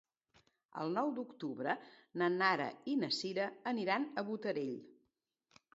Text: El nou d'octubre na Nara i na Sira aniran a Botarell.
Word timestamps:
El 0.83 0.95
nou 0.99 1.11
d'octubre 1.17 1.75
na 2.23 2.31
Nara 2.39 2.67
i 2.93 2.97
na 3.03 3.11
Sira 3.21 3.47
aniran 3.75 4.13
a 4.23 4.27
Botarell. 4.33 4.75